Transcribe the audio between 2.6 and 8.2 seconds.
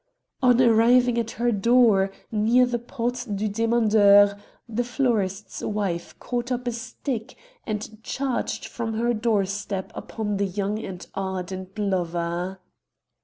the Porte du Demandeur, the florist's wife caught up a stick, and